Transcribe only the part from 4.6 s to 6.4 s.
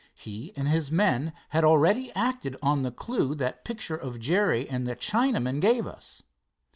and the Chinaman gave us.